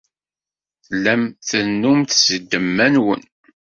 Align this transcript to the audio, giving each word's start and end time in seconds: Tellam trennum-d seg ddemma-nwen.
Tellam 0.85 1.23
trennum-d 1.47 2.09
seg 2.23 2.41
ddemma-nwen. 2.41 3.21